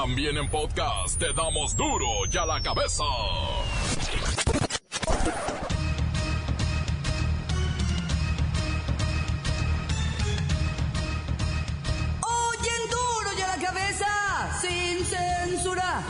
[0.00, 3.02] También en podcast te damos duro y a la cabeza.
[12.22, 16.04] Oyen duro y a la cabeza, sin censura.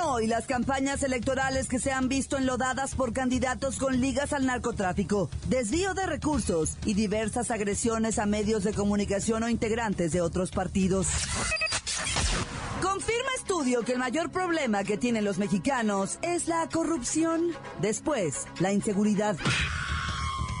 [0.00, 5.28] Hoy las campañas electorales que se han visto enlodadas por candidatos con ligas al narcotráfico,
[5.48, 11.08] desvío de recursos y diversas agresiones a medios de comunicación o integrantes de otros partidos.
[12.80, 18.72] Confirma estudio que el mayor problema que tienen los mexicanos es la corrupción, después la
[18.72, 19.36] inseguridad.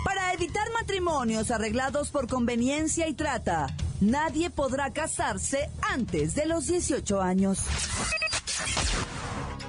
[0.04, 3.68] Para evitar matrimonios arreglados por conveniencia y trata,
[4.00, 7.66] nadie podrá casarse antes de los 18 años.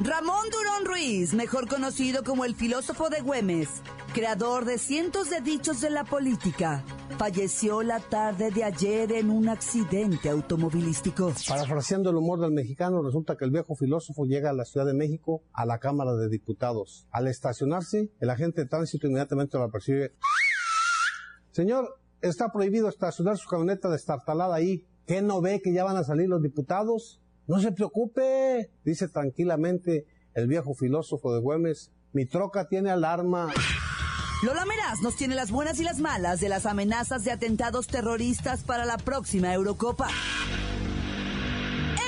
[0.02, 3.68] Ramón Durón Ruiz, mejor conocido como el filósofo de Güemes,
[4.14, 6.86] creador de cientos de dichos de la política,
[7.18, 11.34] falleció la tarde de ayer en un accidente automovilístico.
[11.46, 14.94] Parafraseando el humor del mexicano, resulta que el viejo filósofo llega a la Ciudad de
[14.94, 17.06] México, a la Cámara de Diputados.
[17.12, 20.14] Al estacionarse, el agente de tránsito inmediatamente lo percibe.
[21.52, 24.88] Señor, está prohibido estacionar su camioneta destartalada ahí.
[25.06, 27.20] ¿Qué no ve que ya van a salir los diputados?
[27.50, 30.06] No se preocupe, dice tranquilamente
[30.36, 31.92] el viejo filósofo de Güemes.
[32.14, 33.52] Mi troca tiene alarma.
[34.44, 38.64] Lola Meraz nos tiene las buenas y las malas de las amenazas de atentados terroristas
[38.64, 40.10] para la próxima Eurocopa.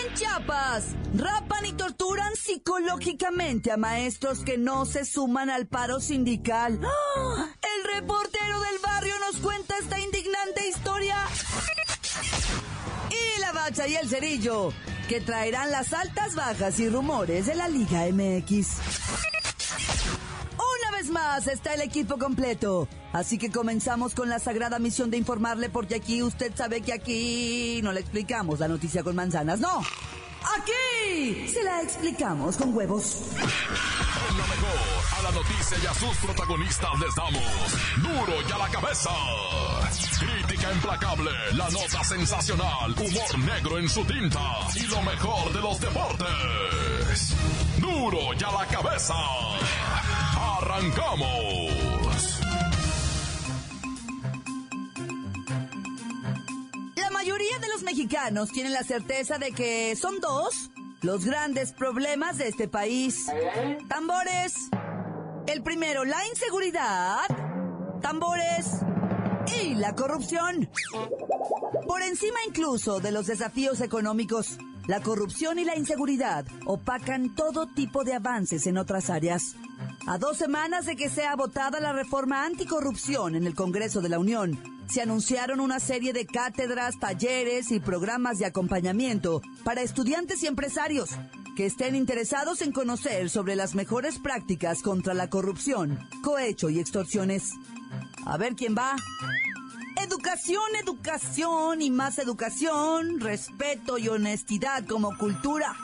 [0.06, 6.80] En Chiapas, rapan y torturan psicológicamente a maestros que no se suman al paro sindical.
[6.84, 7.50] ¡Ah!
[7.64, 11.18] El reportero del barrio nos cuenta esta indignante historia.
[13.70, 14.74] Y el cerillo,
[15.08, 18.68] que traerán las altas, bajas y rumores de la Liga MX.
[20.56, 22.90] Una vez más está el equipo completo.
[23.14, 27.80] Así que comenzamos con la sagrada misión de informarle porque aquí usted sabe que aquí
[27.84, 29.82] no le explicamos la noticia con manzanas, no.
[30.58, 33.22] Aquí se la explicamos con huevos.
[35.34, 37.42] Noticia y a sus protagonistas les damos
[37.98, 39.10] duro y a la cabeza.
[40.20, 44.40] Crítica implacable, la nota sensacional, humor negro en su tinta
[44.76, 47.36] y lo mejor de los deportes.
[47.78, 49.14] Duro y a la cabeza.
[50.58, 52.40] Arrancamos.
[56.96, 60.72] La mayoría de los mexicanos tienen la certeza de que son dos
[61.02, 63.28] los grandes problemas de este país.
[63.88, 64.70] Tambores.
[65.52, 67.28] El primero, la inseguridad.
[68.02, 68.68] Tambores.
[69.62, 70.70] Y la corrupción.
[71.86, 74.58] Por encima incluso de los desafíos económicos,
[74.88, 79.58] la corrupción y la inseguridad opacan todo tipo de avances en otras áreas.
[80.08, 84.20] A dos semanas de que sea votada la reforma anticorrupción en el Congreso de la
[84.20, 90.48] Unión, se anunciaron una serie de cátedras, talleres y programas de acompañamiento para estudiantes y
[90.48, 91.12] empresarios
[91.56, 97.52] que estén interesados en conocer sobre las mejores prácticas contra la corrupción, cohecho y extorsiones.
[98.26, 98.96] A ver quién va.
[100.02, 105.76] Educación, educación y más educación, respeto y honestidad como cultura.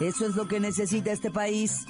[0.00, 1.86] Eso es lo que necesita este país.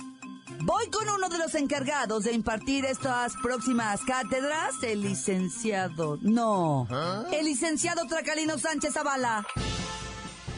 [0.67, 6.17] Voy con uno de los encargados de impartir estas próximas cátedras, el licenciado.
[6.23, 6.89] No,
[7.31, 9.45] el licenciado Tracalino Sánchez Zavala.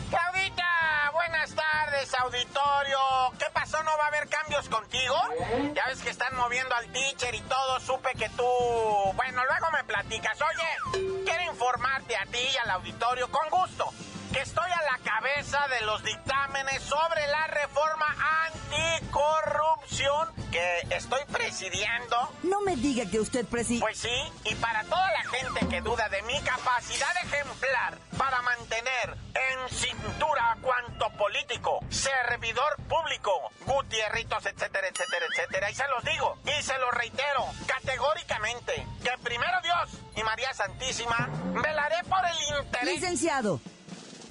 [0.09, 2.99] Claudita, buenas tardes, auditorio.
[3.37, 3.83] ¿Qué pasó?
[3.83, 5.17] ¿No va a haber cambios contigo?
[5.75, 7.81] Ya ves que están moviendo al teacher y todo.
[7.81, 8.47] Supe que tú.
[9.17, 10.39] Bueno, luego me platicas.
[10.41, 13.93] Oye, quiero informarte a ti y al auditorio con gusto
[14.33, 18.07] que estoy a la cabeza de los dictámenes sobre la reforma
[18.45, 19.76] anticorrupción
[20.51, 22.17] que estoy presidiendo.
[22.43, 23.81] No me diga que usted preside.
[23.81, 29.17] Pues sí, y para toda la gente que duda de mi capacidad ejemplar para mantener
[29.35, 33.33] en cintura a cuanto político, servidor público,
[33.67, 35.71] Gutierritos, etcétera, etcétera, etcétera.
[35.71, 41.29] Y se los digo, y se los reitero categóricamente, que primero Dios y María Santísima
[41.63, 42.95] velaré por el interés...
[42.95, 43.61] Licenciado.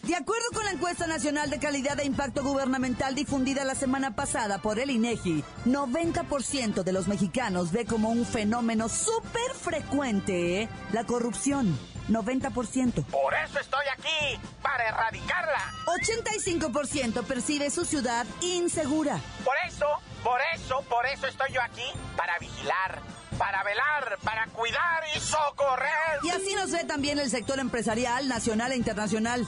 [0.06, 4.60] De acuerdo con la encuesta nacional de calidad e impacto gubernamental difundida la semana pasada
[4.60, 10.70] por el INEGI, 90% de los mexicanos ve como un fenómeno súper frecuente ¿eh?
[10.92, 11.76] la corrupción.
[12.08, 13.04] 90%.
[13.06, 15.74] Por eso estoy aquí, para erradicarla.
[15.88, 19.20] 85% percibe su ciudad insegura.
[19.44, 19.88] Por eso,
[20.24, 21.82] por eso, por eso estoy yo aquí,
[22.16, 23.02] para vigilar,
[23.40, 26.20] para velar, para cuidar y socorrer.
[26.24, 29.48] Y así nos ve también el sector empresarial, nacional e internacional.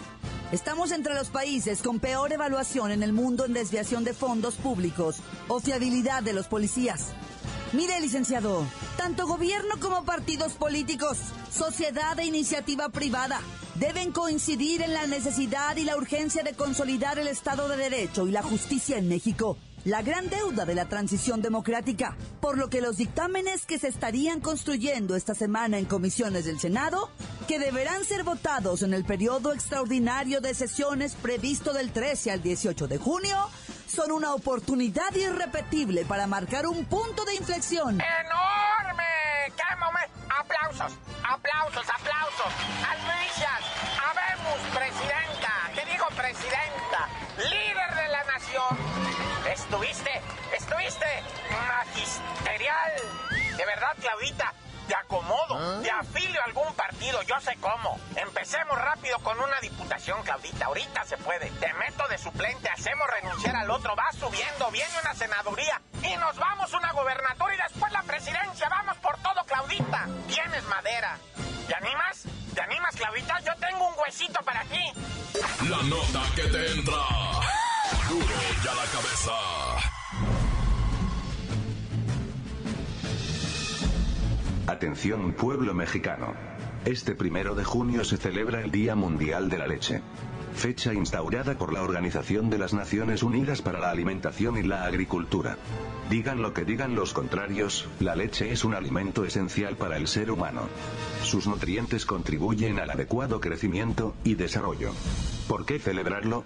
[0.52, 5.18] Estamos entre los países con peor evaluación en el mundo en desviación de fondos públicos
[5.50, 7.08] o fiabilidad de los policías.
[7.74, 8.64] Mire, licenciado,
[8.96, 11.18] tanto gobierno como partidos políticos,
[11.52, 13.42] sociedad e iniciativa privada,
[13.76, 18.32] deben coincidir en la necesidad y la urgencia de consolidar el Estado de Derecho y
[18.32, 22.98] la justicia en México, la gran deuda de la transición democrática, por lo que los
[22.98, 27.10] dictámenes que se estarían construyendo esta semana en comisiones del Senado,
[27.48, 32.90] que deberán ser votados en el periodo extraordinario de sesiones previsto del 13 al 18
[32.90, 33.38] de junio,
[33.88, 38.02] son una oportunidad irrepetible para marcar un punto de inflexión.
[38.02, 39.06] ¡Enorme!
[39.56, 40.20] ¡Qué momento!
[40.38, 41.00] ¡Aplausos!
[41.24, 41.86] ¡Aplausos!
[41.98, 42.54] ¡Aplausos!
[42.84, 43.62] ¡Albricias!
[44.04, 45.72] ¡Habemos, presidenta!
[45.74, 47.08] ¿Qué dijo presidenta?
[47.38, 48.97] ¡Líder de la nación!
[49.52, 50.22] ¿Estuviste?
[50.56, 51.06] ¿Estuviste?
[51.50, 52.92] ¡Magisterial!
[53.56, 54.54] De verdad, Claudita,
[54.88, 58.00] te acomodo, te afilio a algún partido, yo sé cómo.
[58.16, 61.50] Empecemos rápido con una diputación, Claudita, ahorita se puede.
[61.52, 66.38] Te meto de suplente, hacemos renunciar al otro, va subiendo, viene una senaduría y nos
[66.38, 68.70] vamos una gobernatura y después la presidencia.
[68.70, 70.08] Vamos por todo, Claudita.
[70.28, 71.18] Tienes madera.
[71.68, 72.24] ¿Te animas?
[72.54, 73.40] ¿Te animas, Claudita?
[73.40, 74.94] Yo tengo un huesito para ti.
[75.70, 77.47] La nota que te entra.
[84.78, 86.36] Atención pueblo mexicano.
[86.86, 90.04] Este primero de junio se celebra el Día Mundial de la Leche.
[90.54, 95.58] Fecha instaurada por la Organización de las Naciones Unidas para la Alimentación y la Agricultura.
[96.12, 100.30] Digan lo que digan los contrarios, la leche es un alimento esencial para el ser
[100.30, 100.70] humano.
[101.24, 104.92] Sus nutrientes contribuyen al adecuado crecimiento y desarrollo.
[105.48, 106.44] ¿Por qué celebrarlo?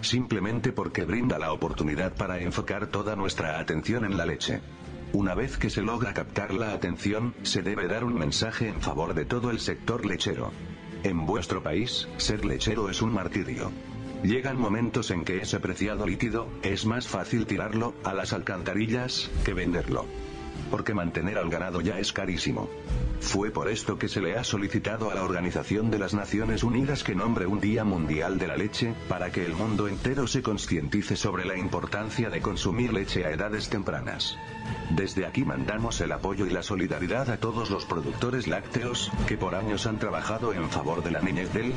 [0.00, 4.62] Simplemente porque brinda la oportunidad para enfocar toda nuestra atención en la leche.
[5.14, 9.14] Una vez que se logra captar la atención, se debe dar un mensaje en favor
[9.14, 10.50] de todo el sector lechero.
[11.04, 13.70] En vuestro país, ser lechero es un martirio.
[14.24, 19.54] Llegan momentos en que ese preciado líquido, es más fácil tirarlo, a las alcantarillas, que
[19.54, 20.04] venderlo.
[20.70, 22.68] Porque mantener al ganado ya es carísimo.
[23.20, 27.02] Fue por esto que se le ha solicitado a la Organización de las Naciones Unidas
[27.02, 31.16] que nombre un Día Mundial de la Leche, para que el mundo entero se concientice
[31.16, 34.36] sobre la importancia de consumir leche a edades tempranas.
[34.90, 39.54] Desde aquí mandamos el apoyo y la solidaridad a todos los productores lácteos, que por
[39.54, 41.72] años han trabajado en favor de la niñez del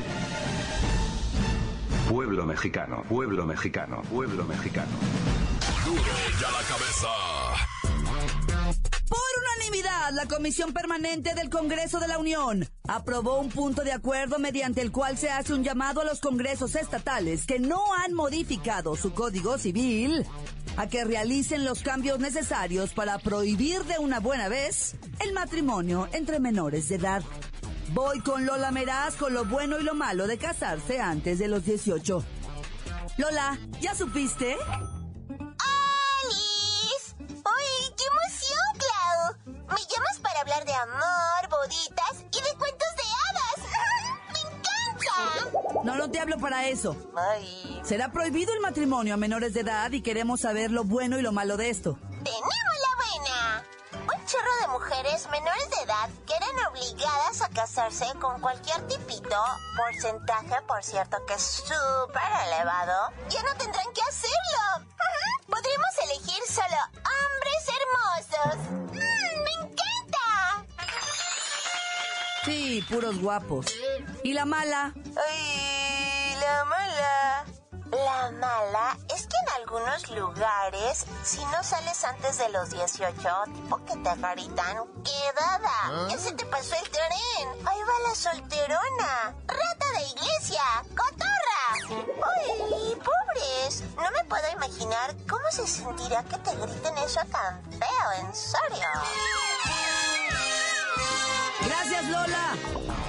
[2.08, 4.92] pueblo mexicano, pueblo mexicano, pueblo mexicano.
[5.84, 6.02] Duro
[6.40, 7.67] ya la cabeza.
[10.12, 14.90] La Comisión Permanente del Congreso de la Unión aprobó un punto de acuerdo mediante el
[14.90, 19.58] cual se hace un llamado a los congresos estatales que no han modificado su código
[19.58, 20.24] civil
[20.78, 26.40] a que realicen los cambios necesarios para prohibir de una buena vez el matrimonio entre
[26.40, 27.22] menores de edad.
[27.92, 31.66] Voy con Lola Meraz con lo bueno y lo malo de casarse antes de los
[31.66, 32.24] 18.
[33.18, 34.56] Lola, ¿ya supiste?
[40.82, 43.70] Amor, boditas y de cuentos de hadas.
[44.32, 45.84] ¡Me encanta!
[45.84, 46.96] No, no te hablo para eso.
[47.16, 51.22] Ay, Será prohibido el matrimonio a menores de edad y queremos saber lo bueno y
[51.22, 51.98] lo malo de esto.
[52.22, 53.64] tenemos la buena.
[53.92, 59.36] Un chorro de mujeres menores de edad que eran obligadas a casarse con cualquier tipito,
[59.76, 64.86] porcentaje, por cierto, que es súper elevado, ya no tendrán que hacerlo.
[72.48, 73.66] Sí, puros guapos.
[74.24, 74.94] ¿Y la mala?
[74.94, 77.44] Ay, la mala.
[77.90, 83.12] La mala es que en algunos lugares, si no sales antes de los 18,
[83.52, 86.08] tipo que te gritan, quedada.
[86.08, 87.66] Ya se te pasó el tren.
[87.66, 89.34] Ahí va la solterona.
[89.46, 90.62] Rata de iglesia.
[90.96, 91.60] Cotorra.
[91.90, 93.82] Uy, pobres.
[93.94, 98.88] No me puedo imaginar cómo se sentirá que te griten eso tan feo, en serio.
[101.68, 102.54] Gracias, Lola.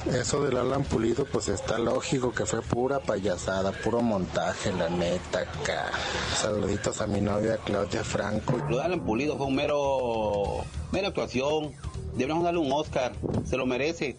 [0.06, 5.40] Eso del Alan Pulido pues está lógico que fue pura payasada, puro montaje, la neta
[5.40, 5.90] acá.
[6.36, 8.56] Saluditos a mi novia Claudia Franco.
[8.68, 11.72] Lo de Alan Pulido fue un mero, mera actuación.
[12.12, 13.12] Deberíamos darle un Oscar,
[13.44, 14.16] se lo merece.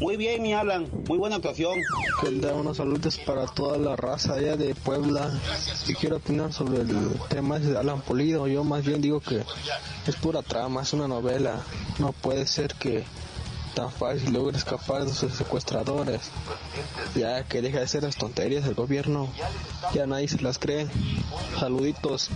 [0.00, 1.80] Muy bien, mi Alan, muy buena actuación.
[2.20, 5.30] Quiero dar unos saludos para toda la raza allá de Puebla
[5.88, 8.46] y quiero opinar sobre el tema de Alan Pulido.
[8.46, 9.42] Yo más bien digo que
[10.06, 11.62] es pura trama, es una novela.
[11.98, 13.04] No puede ser que
[13.76, 16.30] tan fácil logre escapar de sus secuestradores.
[17.14, 19.30] Ya que deja de hacer las tonterías del gobierno,
[19.92, 20.88] ya nadie se las cree.
[21.60, 22.30] Saluditos.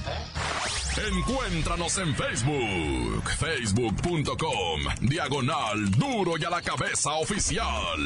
[0.99, 7.99] Encuéntranos en Facebook, facebook.com, diagonal duro y a la cabeza oficial.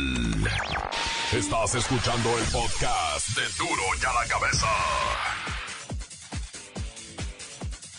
[1.32, 4.66] Estás escuchando el podcast de duro y a la cabeza.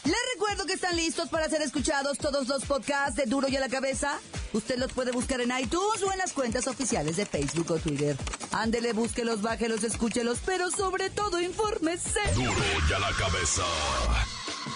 [0.05, 3.59] Les recuerdo que están listos para ser escuchados todos los podcasts de Duro y a
[3.59, 4.19] la cabeza.
[4.55, 8.15] Usted los puede buscar en iTunes o en las cuentas oficiales de Facebook o Twitter.
[8.53, 12.21] Ándele, búsquelos, bájelos, escúchelos, pero sobre todo infórmese.
[12.35, 12.53] Duro
[12.89, 13.63] y a la cabeza.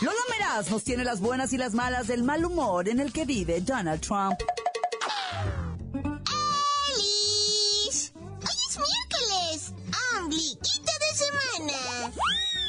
[0.01, 3.23] Lola Meraz nos tiene las buenas y las malas del mal humor en el que
[3.23, 4.37] vive Donald Trump.
[6.91, 8.11] ¡Alice!
[8.15, 9.73] ¡Hoy es miércoles!
[10.19, 12.11] ¡Ombliguito de semana!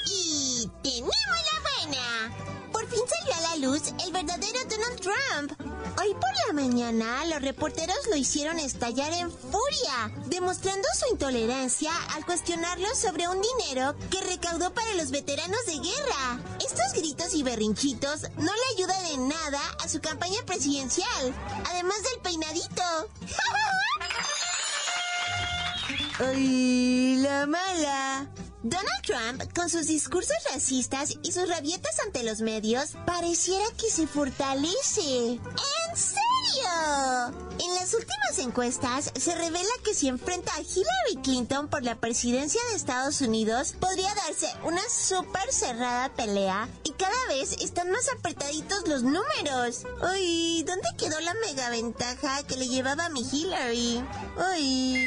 [0.06, 1.10] Y tenemos
[1.52, 2.70] la buena.
[2.70, 5.59] Por fin salió a la luz el verdadero Donald Trump.
[5.98, 12.24] Hoy por la mañana los reporteros lo hicieron estallar en furia, demostrando su intolerancia al
[12.24, 16.40] cuestionarlo sobre un dinero que recaudó para los veteranos de guerra.
[16.64, 21.34] Estos gritos y berrinchitos no le ayudan en nada a su campaña presidencial,
[21.68, 22.82] además del peinadito.
[26.26, 28.28] ¡Ay, la mala!
[28.62, 34.06] Donald Trump, con sus discursos racistas y sus rabietas ante los medios, pareciera que se
[34.06, 35.40] fortalece.
[35.40, 36.20] ¿En serio?
[37.58, 42.60] En las últimas encuestas se revela que si enfrenta a Hillary Clinton por la presidencia
[42.68, 48.86] de Estados Unidos, podría darse una súper cerrada pelea y cada vez están más apretaditos
[48.86, 49.86] los números.
[50.12, 54.04] Uy, ¿dónde quedó la mega ventaja que le llevaba a mi Hillary?
[54.54, 55.06] Uy.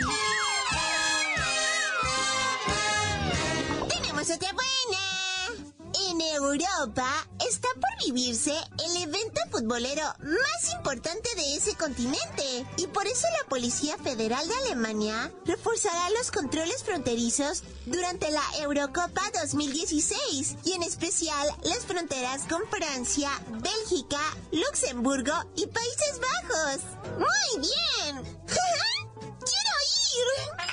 [4.23, 5.73] Otra buena.
[6.09, 8.53] En Europa está por vivirse
[8.85, 14.55] el evento futbolero más importante de ese continente y por eso la Policía Federal de
[14.55, 22.61] Alemania reforzará los controles fronterizos durante la Eurocopa 2016 y en especial las fronteras con
[22.69, 24.21] Francia, Bélgica,
[24.53, 26.79] Luxemburgo y Países Bajos.
[27.17, 28.23] ¡Muy bien!
[28.45, 30.72] ¡Quiero ir!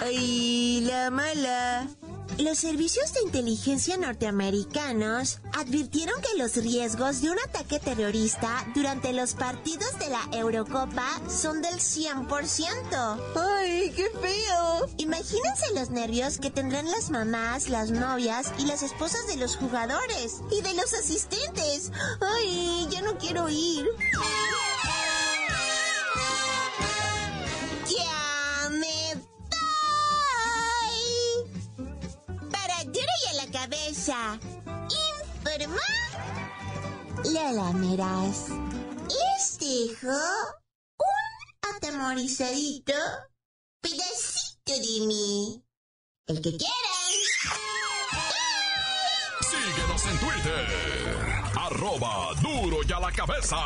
[0.00, 1.88] ¡Ay, la mala!
[2.38, 9.34] Los servicios de inteligencia norteamericanos advirtieron que los riesgos de un ataque terrorista durante los
[9.34, 12.28] partidos de la Eurocopa son del 100%.
[13.34, 14.88] ¡Ay, qué feo!
[14.98, 20.40] Imagínense los nervios que tendrán las mamás, las novias y las esposas de los jugadores
[20.52, 21.90] y de los asistentes.
[22.20, 23.84] ¡Ay, ya no quiero ir!
[35.58, 35.80] Informa
[37.24, 38.48] Lola Meraz.
[39.08, 40.14] Les dejo
[40.98, 42.92] un atemorizadito
[43.80, 45.64] pedacito de mí.
[46.26, 47.16] El que quieran.
[49.50, 50.66] Síguenos en Twitter.
[51.56, 53.56] Arroba duro y a la cabeza.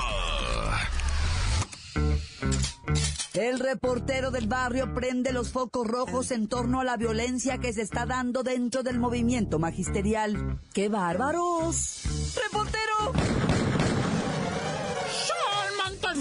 [3.34, 7.82] El reportero del barrio prende los focos rojos en torno a la violencia que se
[7.82, 10.60] está dando dentro del movimiento magisterial.
[10.74, 12.02] ¡Qué bárbaros!
[12.44, 12.81] ¡Reportero!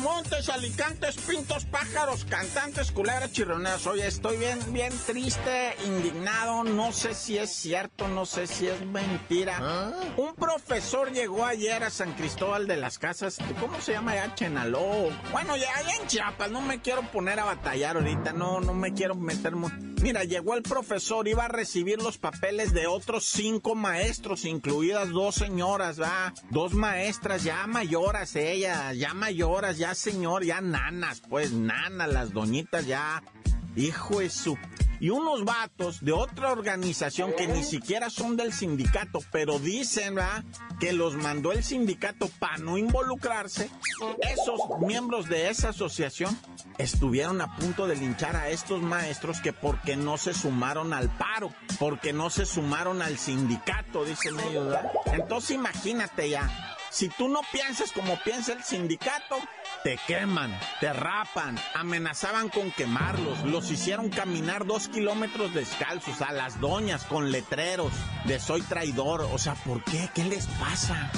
[0.01, 3.85] Montes, alicantes, pintos, pájaros, cantantes, culebras, chirroneras.
[3.87, 6.63] Oye, estoy bien, bien triste, indignado.
[6.63, 9.57] No sé si es cierto, no sé si es mentira.
[9.61, 9.91] ¿Ah?
[10.17, 13.37] Un profesor llegó ayer a San Cristóbal de las Casas.
[13.59, 14.33] ¿Cómo se llama ya?
[14.35, 15.09] Chenaló.
[15.31, 16.51] Bueno, ya en Chiapas.
[16.51, 18.33] No me quiero poner a batallar ahorita.
[18.33, 19.55] No, no me quiero meter.
[19.55, 25.09] mu- Mira, llegó el profesor, iba a recibir los papeles de otros cinco maestros, incluidas
[25.09, 26.33] dos señoras, ¿va?
[26.49, 32.87] Dos maestras ya mayoras, ellas, ya mayoras, ya señor, ya nanas, pues nanas, las doñitas
[32.87, 33.21] ya.
[33.75, 34.57] Hijo de su...
[35.01, 40.43] Y unos vatos de otra organización que ni siquiera son del sindicato, pero dicen, ¿verdad?
[40.79, 43.71] Que los mandó el sindicato para no involucrarse.
[44.21, 46.37] Esos miembros de esa asociación
[46.77, 51.51] estuvieron a punto de linchar a estos maestros que porque no se sumaron al paro,
[51.79, 54.91] porque no se sumaron al sindicato, dicen ellos, ¿verdad?
[55.13, 56.77] Entonces imagínate ya.
[56.91, 59.37] Si tú no piensas como piensa el sindicato,
[59.83, 66.59] te queman, te rapan, amenazaban con quemarlos, los hicieron caminar dos kilómetros descalzos a las
[66.59, 67.91] doñas con letreros
[68.25, 69.21] de soy traidor.
[69.31, 70.09] O sea, ¿por qué?
[70.13, 71.11] ¿Qué les pasa?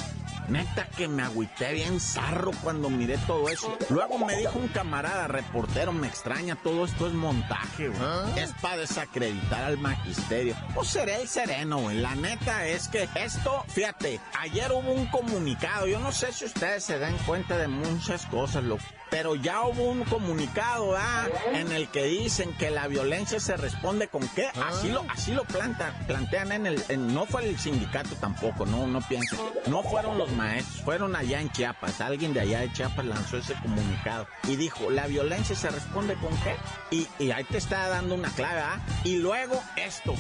[0.50, 3.78] Neta que me agüité bien zarro cuando miré todo eso.
[3.90, 8.40] Luego me dijo un camarada reportero, me extraña, todo esto es montaje, güey.
[8.40, 10.56] Es para desacreditar al magisterio.
[10.76, 11.98] Pues seré el sereno, güey.
[11.98, 16.84] La neta es que esto, fíjate, ayer hubo un comunicado, yo no sé si ustedes
[16.84, 18.84] se dan cuenta de muchas cosas, loco.
[19.10, 21.28] Pero ya hubo un comunicado ¿ah?
[21.54, 24.48] en el que dicen que la violencia se responde con qué.
[24.68, 26.84] Así lo, así lo planta, plantean en el.
[26.90, 29.38] en- no fue el sindicato tampoco, no, no piensen.
[29.68, 32.02] No fueron los maestros, fueron allá en Chiapas.
[32.02, 36.36] Alguien de allá de Chiapas lanzó ese comunicado y dijo: la violencia se responde con
[36.38, 36.56] qué.
[36.90, 38.80] Y, y ahí te está dando una clave, ¿ah?
[39.04, 40.16] Y luego esto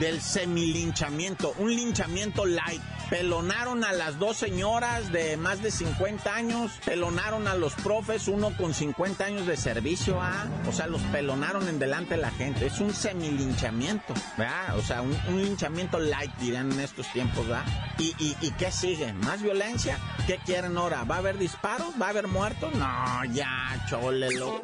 [0.00, 2.82] del semilinchamiento, un linchamiento light.
[3.14, 8.50] Pelonaron a las dos señoras de más de 50 años, pelonaron a los profes, uno
[8.56, 12.66] con 50 años de servicio, ah, o sea, los pelonaron en delante de la gente.
[12.66, 14.76] Es un semilinchamiento, ¿verdad?
[14.76, 17.64] O sea, un, linchamiento light, dirán en estos tiempos, ¿verdad?
[17.98, 19.12] ¿Y, y, ¿Y qué sigue?
[19.12, 19.96] ¿Más violencia?
[20.26, 21.04] ¿Qué quieren ahora?
[21.04, 21.94] ¿Va a haber disparos?
[22.02, 22.74] ¿Va a haber muertos?
[22.74, 24.60] No, ya, chole, loco.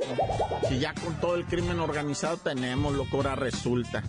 [0.68, 4.02] Si ya con todo el crimen organizado tenemos, loco, ahora resulta.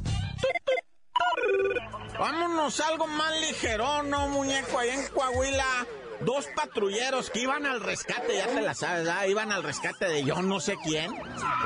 [2.21, 4.77] Vámonos algo más ligero, ¿no, muñeco?
[4.77, 5.87] Allá en Coahuila,
[6.19, 9.25] dos patrulleros que iban al rescate, ya te la sabes, ¿ah?
[9.25, 11.11] Iban al rescate de yo no sé quién.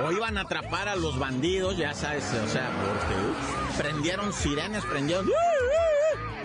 [0.02, 5.30] O iban a atrapar a los bandidos, ya sabes, o sea, porque prendieron sirenes, prendieron...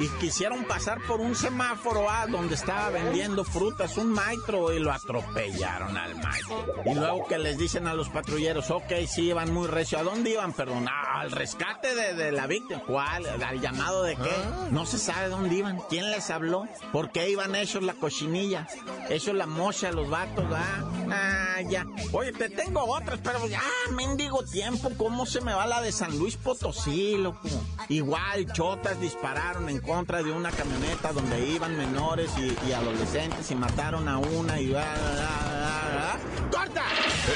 [0.00, 4.90] Y quisieron pasar por un semáforo ah, donde estaba vendiendo frutas, un maestro, y lo
[4.92, 6.64] atropellaron al maestro.
[6.86, 9.98] Y luego que les dicen a los patrulleros, ok, sí, iban muy recio.
[9.98, 10.52] ¿A dónde iban?
[10.54, 12.80] Perdón, "Ah, al rescate de, de la víctima.
[12.86, 13.26] ¿Cuál?
[13.42, 14.32] ¿Al llamado de qué?
[14.70, 15.78] No se sabe dónde iban.
[15.90, 16.66] ¿Quién les habló?
[16.92, 18.66] ¿Por qué iban ellos la cochinilla?
[19.10, 20.84] Eso la mocha, los vatos, ¿ah?
[21.12, 21.86] Ah, ya.
[22.12, 23.60] Oye, te tengo otras, pero ya,
[23.92, 24.90] mendigo tiempo.
[24.96, 27.48] ¿Cómo se me va la de San Luis Potosí, loco?
[27.88, 33.56] Igual, chotas dispararon en contra de una camioneta donde iban menores y, y adolescentes y
[33.56, 34.72] mataron a una y...
[34.72, 36.18] ah, ah, ah.
[36.52, 36.84] ¡Corta!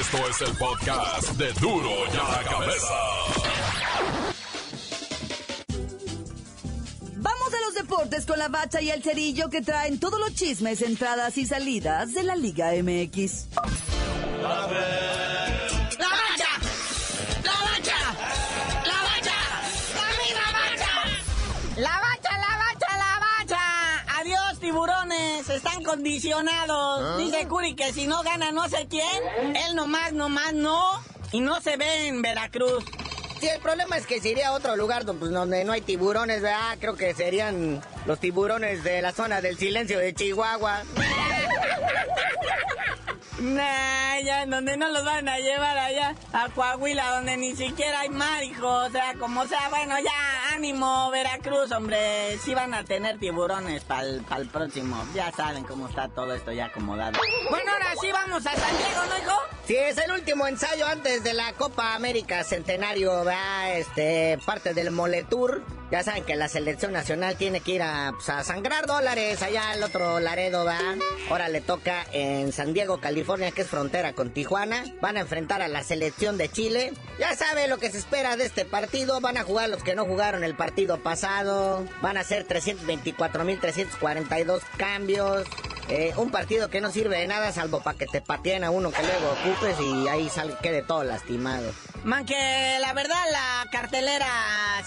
[0.00, 2.94] Esto es el podcast de Duro y a la Cabeza.
[7.16, 10.80] Vamos a los deportes con la bacha y el cerillo que traen todos los chismes,
[10.82, 13.48] entradas y salidas de la Liga MX.
[14.42, 15.33] ¡La
[25.54, 27.18] Están condicionados.
[27.18, 30.80] Dice Curi que si no gana no sé quién, él nomás, nomás no.
[31.32, 32.84] Y no se ve en Veracruz.
[33.40, 35.80] Sí, el problema es que si iría a otro lugar donde, pues, donde no hay
[35.80, 36.76] tiburones, ¿verdad?
[36.80, 40.82] Creo que serían los tiburones de la zona del silencio de Chihuahua.
[43.44, 48.08] Nah, ya donde no los van a llevar allá a Coahuila, donde ni siquiera hay
[48.08, 48.66] mar, hijo.
[48.66, 52.38] O sea, como sea, bueno, ya, ánimo, Veracruz, hombre.
[52.38, 54.96] Sí van a tener tiburones para el próximo.
[55.14, 57.20] Ya saben cómo está todo esto ya acomodado.
[57.50, 59.38] Bueno, ahora sí vamos a San Diego, ¿no, hijo?
[59.66, 63.76] Sí, es el último ensayo antes de la Copa América Centenario, ¿verdad?
[63.76, 65.62] Este, parte del Moletour.
[65.94, 69.80] Ya saben que la selección nacional tiene que ir a, pues, sangrar dólares allá al
[69.80, 70.96] otro Laredo, ¿verdad?
[71.30, 74.84] Ahora le toca en San Diego, California, que es frontera con Tijuana.
[75.00, 76.92] Van a enfrentar a la selección de Chile.
[77.20, 79.20] Ya sabe lo que se espera de este partido.
[79.20, 81.84] Van a jugar los que no jugaron el partido pasado.
[82.02, 85.46] Van a ser 324.342 cambios.
[85.88, 88.90] Eh, un partido que no sirve de nada salvo para que te pateen a uno
[88.90, 91.70] que luego ocupes y ahí sal, quede todo lastimado.
[92.04, 94.26] Man, que la verdad la cartelera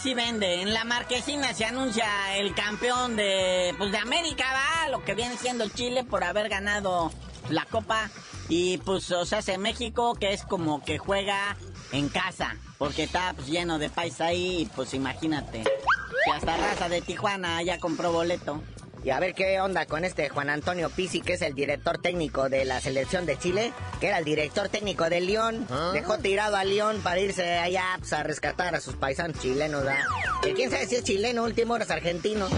[0.02, 0.62] sí vende.
[0.62, 5.38] En la marquesina se anuncia el campeón de, pues, de América, va, lo que viene
[5.38, 7.12] siendo Chile por haber ganado
[7.50, 8.10] la copa
[8.50, 11.56] y pues o sea, hace México que es como que juega
[11.92, 16.90] en casa, porque está pues, lleno de país ahí y pues imagínate, que hasta raza
[16.90, 18.62] de Tijuana ya compró boleto.
[19.08, 22.50] Y a ver qué onda con este Juan Antonio Pizzi, que es el director técnico
[22.50, 25.66] de la selección de Chile, que era el director técnico de León.
[25.94, 30.04] Dejó tirado a León para irse allá pues, a rescatar a sus paisanos chilenos, ¿verdad?
[30.44, 32.50] Que quién sabe si es chileno, último hora es argentino.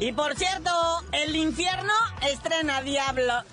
[0.00, 0.70] Y por cierto,
[1.10, 3.32] el infierno estrena Diablo.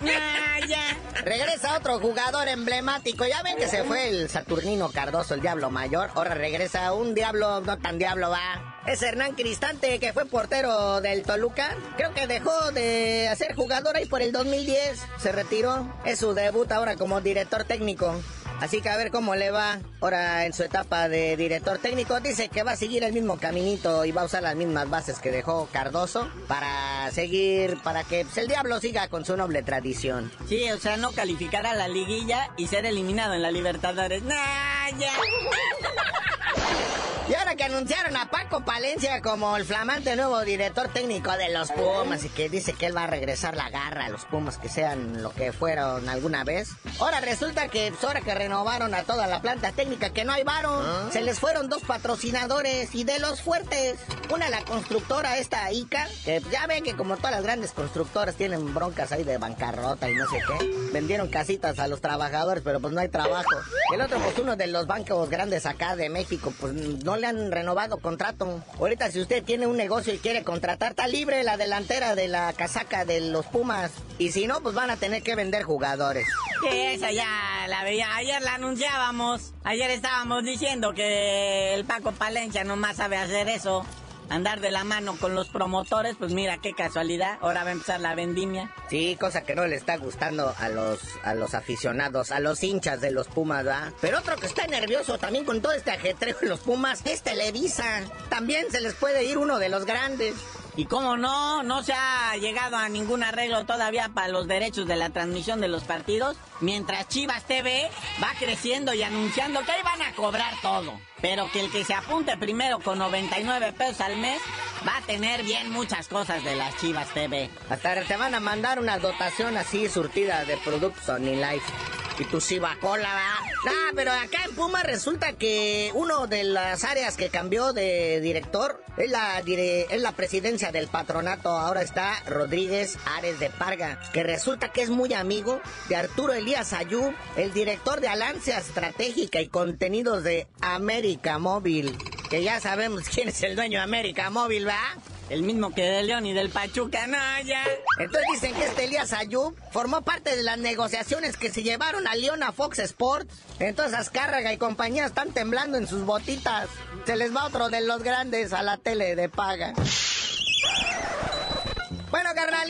[0.58, 0.96] Ah, ya.
[1.22, 3.26] Regresa otro jugador emblemático.
[3.26, 6.10] Ya ven que se fue el Saturnino Cardoso, el Diablo Mayor.
[6.14, 8.82] Ahora regresa un Diablo, no tan Diablo va.
[8.86, 11.76] Es Hernán Cristante, que fue portero del Toluca.
[11.96, 14.98] Creo que dejó de ser jugador ahí por el 2010.
[15.18, 15.94] Se retiró.
[16.06, 18.14] Es su debut ahora como director técnico.
[18.60, 22.20] Así que a ver cómo le va ahora en su etapa de director técnico.
[22.20, 25.18] Dice que va a seguir el mismo caminito y va a usar las mismas bases
[25.18, 30.32] que dejó Cardoso para seguir, para que pues, el diablo siga con su noble tradición.
[30.48, 34.22] Sí, o sea, no calificar a la liguilla y ser eliminado en la Libertadores.
[34.22, 35.12] ¡Nah, ya!
[37.56, 42.28] Que anunciaron a Paco Palencia como el flamante nuevo director técnico de los Pumas y
[42.28, 45.30] que dice que él va a regresar la garra a los Pumas que sean lo
[45.30, 46.72] que fueron alguna vez.
[47.00, 50.44] Ahora resulta que pues, ahora que renovaron a toda la planta técnica que no hay
[50.44, 54.00] varo, se les fueron dos patrocinadores y de los fuertes.
[54.28, 58.74] Una la constructora esta ICA, que ya ven que como todas las grandes constructoras tienen
[58.74, 60.90] broncas ahí de bancarrota y no sé qué.
[60.92, 63.48] Vendieron casitas a los trabajadores, pero pues no hay trabajo.
[63.94, 67.45] El otro pues uno de los bancos grandes acá de México, pues no le han
[67.50, 68.62] renovado contrato.
[68.78, 72.52] Ahorita si usted tiene un negocio y quiere contratar, está libre la delantera de la
[72.52, 73.92] casaca de los Pumas.
[74.18, 76.26] Y si no, pues van a tener que vender jugadores.
[76.62, 78.14] Que esa ya la veía.
[78.16, 79.52] Ayer la anunciábamos.
[79.64, 83.84] Ayer estábamos diciendo que el Paco Palencia nomás sabe hacer eso.
[84.28, 87.38] Andar de la mano con los promotores, pues mira qué casualidad.
[87.40, 88.70] Ahora va a empezar la vendimia.
[88.90, 93.00] Sí, cosa que no le está gustando a los, a los aficionados, a los hinchas
[93.00, 93.92] de los Pumas, ¿verdad?
[94.00, 98.02] Pero otro que está nervioso también con todo este ajetreo en los Pumas es Televisa.
[98.28, 100.34] También se les puede ir uno de los grandes.
[100.76, 104.96] Y cómo no, no se ha llegado a ningún arreglo todavía para los derechos de
[104.96, 107.90] la transmisión de los partidos, mientras Chivas TV
[108.22, 111.00] va creciendo y anunciando que ahí van a cobrar todo.
[111.22, 114.40] Pero que el que se apunte primero con 99 pesos al mes
[114.86, 117.48] va a tener bien muchas cosas de las Chivas TV.
[117.70, 122.05] Hasta te van a mandar una dotación así surtida de productos Life.
[122.18, 122.38] Y tu
[122.80, 123.46] Cola, va.
[123.68, 128.82] Ah, pero acá en Puma resulta que uno de las áreas que cambió de director
[128.96, 131.50] es la, dire- es la presidencia del patronato.
[131.50, 136.72] Ahora está Rodríguez Ares de Parga, que resulta que es muy amigo de Arturo Elías
[136.72, 141.98] Ayub, el director de Alancia Estratégica y Contenidos de América Móvil.
[142.30, 144.80] Que ya sabemos quién es el dueño de América Móvil, ¿va?
[145.28, 147.64] El mismo que de León y del Pachuca, no, ya.
[147.98, 152.14] Entonces dicen que este Elías Ayub formó parte de las negociaciones que se llevaron a
[152.14, 153.34] León a Fox Sports.
[153.58, 156.68] Entonces Azcárraga y compañía están temblando en sus botitas.
[157.06, 159.74] Se les va otro de los grandes a la tele de paga.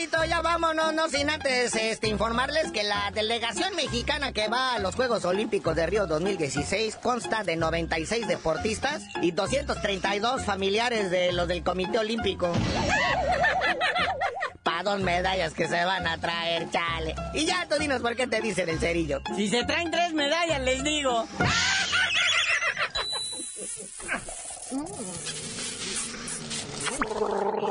[0.09, 4.95] Ya vámonos, no sin antes este, informarles que la delegación mexicana que va a los
[4.95, 11.63] Juegos Olímpicos de Río 2016 consta de 96 deportistas y 232 familiares de los del
[11.63, 12.51] Comité Olímpico.
[14.63, 17.13] Pa' dos medallas que se van a traer, chale.
[17.33, 19.21] Y ya tú dinos por qué te dicen el cerillo.
[19.35, 21.27] Si se traen tres medallas, les digo.